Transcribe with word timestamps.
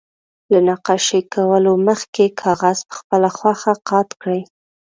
له 0.51 0.59
نقاشي 0.69 1.21
کولو 1.33 1.73
مخکې 1.87 2.25
کاغذ 2.41 2.77
په 2.89 2.93
خپله 2.99 3.29
خوښه 3.37 3.73
قات 3.89 4.09
کړئ. 4.21 4.41